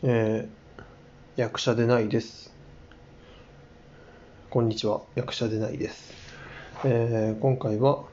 [0.00, 2.54] えー、役者でないです。
[4.48, 6.14] こんにちは、役者でないです。
[6.84, 8.04] えー、今回は、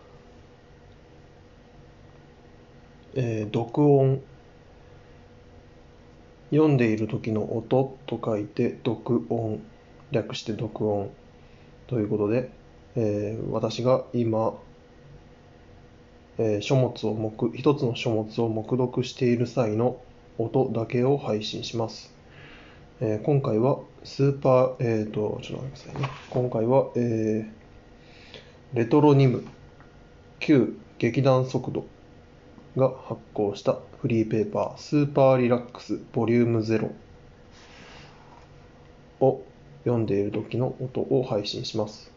[3.13, 4.19] えー、読音。
[6.49, 9.61] 読んでいる時の音と書いて読音。
[10.09, 11.11] 略して読音。
[11.85, 12.49] ということで、
[12.95, 14.55] えー、私が今、
[16.39, 20.01] えー書物を目、一つの書物を目読している際の
[20.37, 22.13] 音だけを配信します。
[23.01, 26.09] えー今回はスーパー、えーと、ちょっと待ってくださいね。
[26.29, 27.65] 今回は、えー
[28.75, 29.45] レトロニム
[30.39, 31.85] 旧劇団速度
[32.75, 36.91] が発行したフリーペーパースーパーリラックスボリューム0
[39.21, 39.41] を
[39.85, 42.14] 読んでいる時の音を配信します。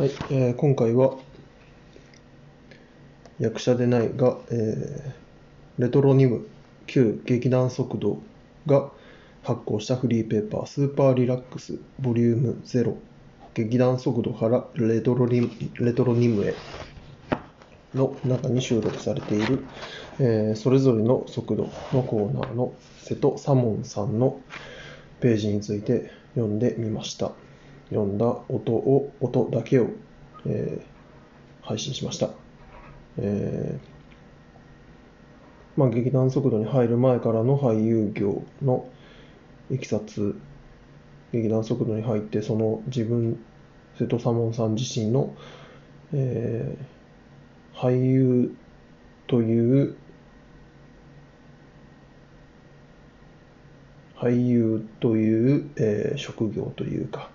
[0.00, 1.18] はい、えー今回は
[3.38, 6.46] 役者でないが、えーレトロニム
[6.86, 8.22] 旧劇団速度
[8.66, 8.90] が
[9.42, 12.94] 発行したフリーペーパースーパーリラックスボリューム0
[13.52, 16.54] 劇団速度からレトロリムレトロニムへ
[17.94, 19.66] の中に収録されている、
[20.18, 24.40] えーそれぞれの速度のコーナーの瀬戸左門さんの
[25.20, 27.32] ページについて読んでみました。
[27.90, 29.88] 読んだ音を、音だけを、
[30.46, 30.90] えー
[31.62, 32.30] 配信しました。
[33.16, 33.90] えー
[35.78, 38.88] まあ、劇団速度に入る前からの俳優業の
[39.70, 40.34] いきさつ、
[41.32, 43.38] 劇団速度に入って、その自分、
[43.98, 45.34] 瀬戸左門さん自身の、
[46.12, 47.00] えー
[47.72, 48.54] 俳優
[49.26, 49.96] という
[54.16, 57.30] 俳優という、えー職業というか、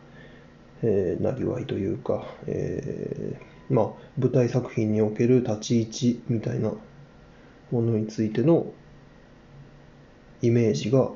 [0.83, 3.85] えーなりわいというか、えーまあ、
[4.19, 6.71] 舞台作品における立ち位置みたいな
[7.71, 8.67] ものについての
[10.41, 11.09] イメージが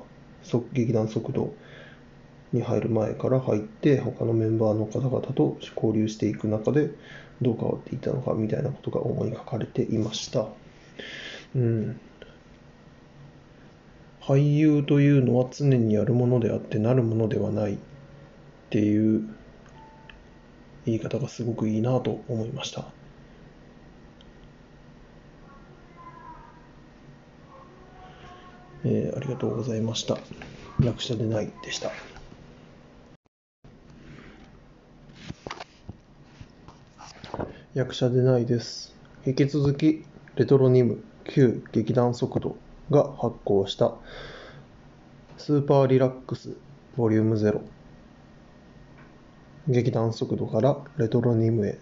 [0.43, 1.53] そ劇団速度
[2.51, 6.89] に入る前から入って他のメンバーの方々と交流していく中で
[7.41, 10.47] どう変わっていたのかみたいなことが主に書かれていました。
[11.55, 11.99] うん
[14.21, 17.77] 俳優というのは常にやるものであってなるものではないっ
[18.69, 19.27] ていう
[20.85, 22.85] 言い方がすごくいいなと思いました。
[28.85, 30.17] えーありがとうございました。
[30.81, 31.91] 役者でないでした。
[37.73, 38.95] 役者でないです。
[39.25, 40.05] 引き続き、
[40.35, 42.55] レトロニム旧劇団速度
[42.89, 43.93] が発行した
[45.37, 46.55] スーパーリラックス
[46.97, 47.61] ボリューム0
[49.69, 51.77] 劇団速度からレトロニムへ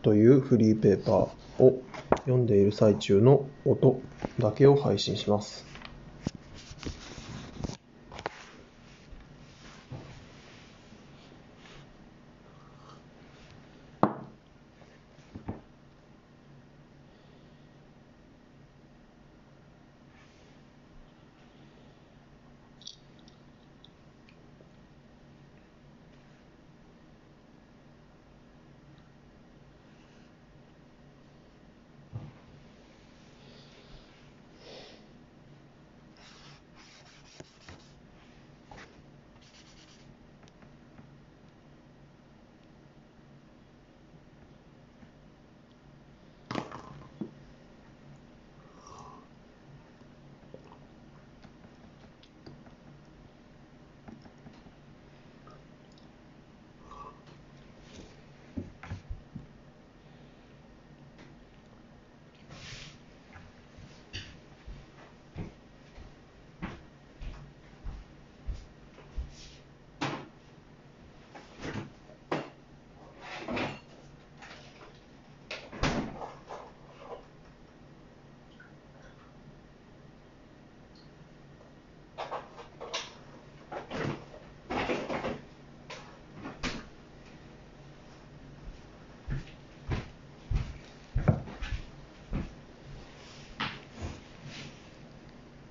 [0.00, 1.82] というフリーペーパーを
[2.20, 4.00] 読んでいる最中の音
[4.38, 5.67] だけを配信します。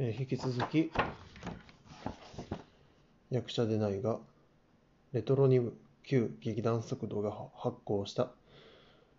[0.00, 0.92] えー引き続き、
[3.30, 4.20] 役者でないが、
[5.12, 5.72] レトロニム
[6.04, 8.30] 旧劇団速度が発行した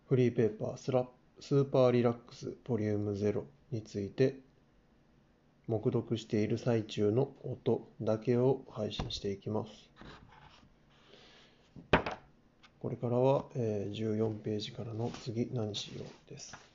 [0.08, 1.06] フリーペーパースラ
[1.42, 4.38] スーパーリラックスボリューム0について、
[5.68, 9.72] 黙読している最中の音だけを配信していきます。
[12.80, 16.69] これからは、えー14ページからの次何しようです。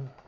[0.00, 0.25] う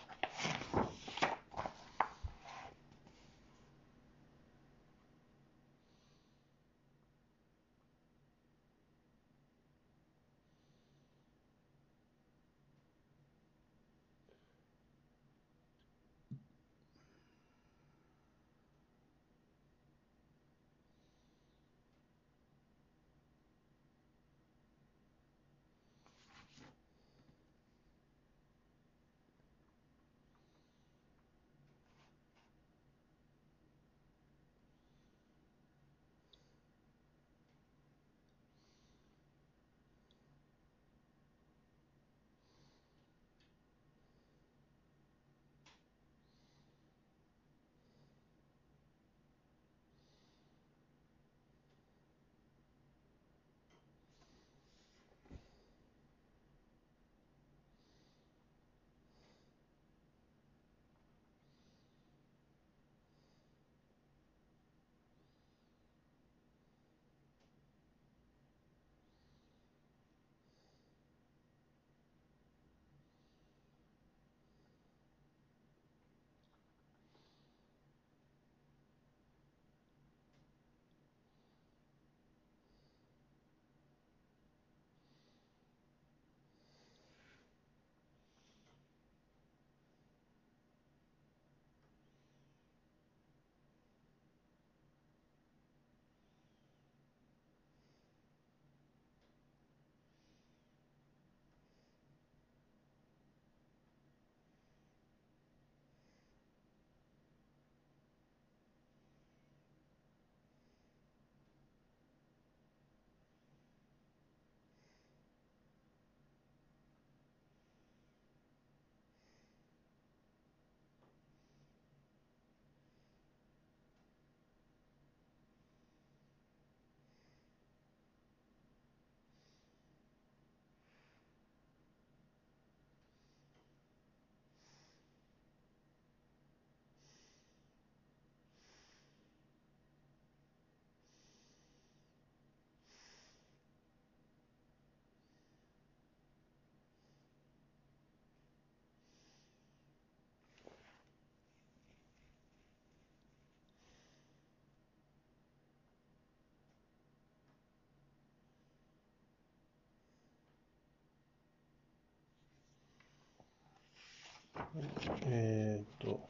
[165.27, 166.29] えーっと、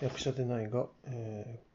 [0.00, 1.68] 役者でないが、えー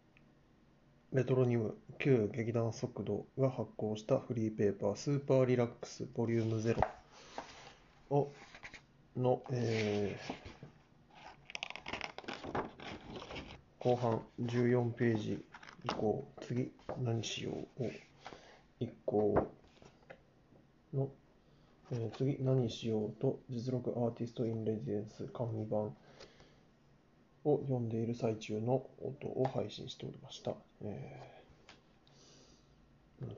[1.13, 6.75] レトロニウム旧劇団速度が発行したフリーペーパースーパーリラックスボリューム0
[8.09, 8.31] を
[9.15, 10.33] の、えー
[13.79, 15.43] 後半14ページ
[15.83, 16.71] 以降次
[17.03, 17.91] 何しようを
[18.79, 19.51] 一項
[20.93, 21.09] の、
[21.91, 25.95] えー次何しようと実録アーティストインレジデンス紙版
[27.43, 30.53] を読んでいる最中の音を配信しておりました。
[30.81, 31.33] えー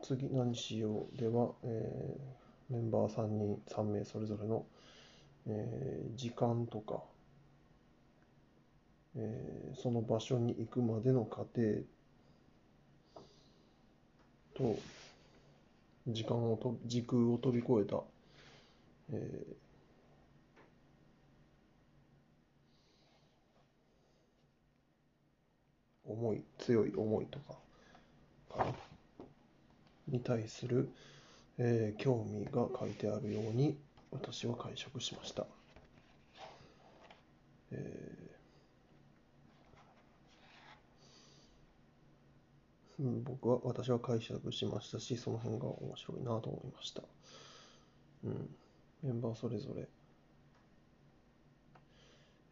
[0.01, 4.65] 次何しようでは、えーメンバー3人、3名それぞれの、
[5.47, 7.03] え時間とか、
[9.15, 11.83] えその場所に行くまでの過程
[14.55, 14.79] と、
[16.07, 18.01] 時間をと、時空を飛び越えた、
[19.11, 19.55] えー
[26.05, 27.57] 思い、強い思いとか
[30.07, 30.89] に対する、
[31.59, 33.77] えー興味が書いてあるように
[34.11, 35.45] 私は解釈しました。
[37.71, 38.35] えー
[42.99, 47.03] うん僕は、私は解釈しましたし、その辺が面白いなと思いました。
[48.23, 48.49] うん。
[49.05, 49.87] メンバーそれぞれ、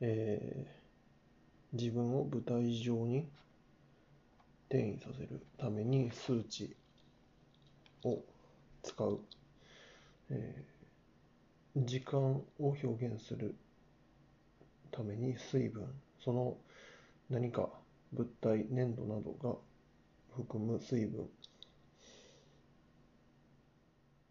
[0.02, 0.84] えー
[1.76, 3.28] 自分を舞台上に
[4.70, 6.76] 転移させるために数値
[8.04, 8.20] を
[8.84, 9.20] 使う、
[10.30, 13.56] えー時間を表現する
[14.92, 15.88] ために水分、
[16.24, 16.56] その
[17.32, 17.68] 何か
[18.14, 19.56] 物体、粘土などが
[20.36, 21.28] 含む水分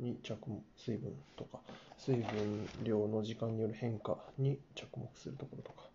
[0.03, 1.61] に着目、水分とか、
[1.96, 5.88] 水分量の時間による変化に着目するところとか、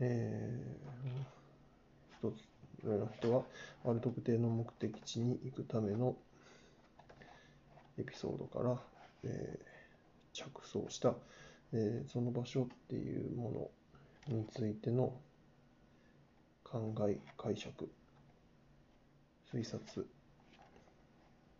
[0.00, 3.42] えー一つ上の人は、
[3.84, 6.14] ある特定の目的地に行くための
[7.98, 8.78] エピソードから、
[9.24, 9.72] えー
[10.32, 11.14] 着想した、
[11.72, 13.70] でその場所っていうも
[14.28, 15.12] のについての
[16.64, 17.90] 考え、解釈、
[19.52, 20.06] 推察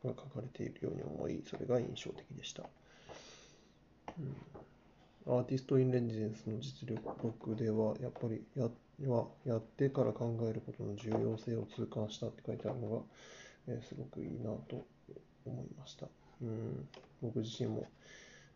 [0.05, 2.65] が書かれているように思い、それが印象的でした。
[4.19, 4.37] うん
[5.25, 8.69] アーティスト・イン・レジデンスの実力では、やっぱりや
[9.09, 13.03] はやってから考えることの重要性を痛感したって書いてあるのが、
[13.69, 14.85] えーすごくいいなと
[15.47, 16.09] 思いました。
[16.43, 16.89] うん、
[17.23, 17.87] 僕自身も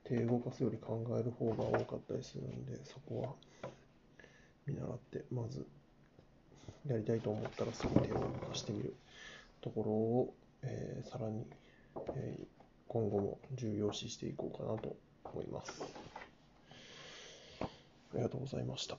[0.03, 3.29] 手を動かすより考える方が多かったりするんで、そこは
[4.67, 5.65] 見習って、まず
[6.89, 8.95] やりたいと思ったらすぐ手を動かしてみる
[9.61, 10.35] ところを、
[10.67, 11.47] えーさらに、
[12.17, 12.47] えー
[12.89, 15.83] 今後も重要視していこうかなと思います。
[17.61, 17.67] あ
[18.17, 18.97] りがとうございました。